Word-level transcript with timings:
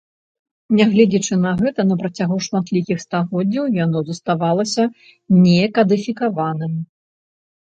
Нягледзячы 0.77 1.33
на 1.41 1.51
гэта, 1.59 1.81
на 1.89 1.97
працягу 2.03 2.37
шматлікіх 2.45 3.03
стагоддзяў 3.05 3.69
яно 3.85 3.99
заставалася 4.09 4.83
не 5.45 5.61
кадыфікаваным. 5.77 6.73